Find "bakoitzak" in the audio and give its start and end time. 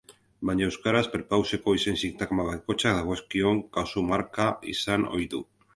2.49-2.99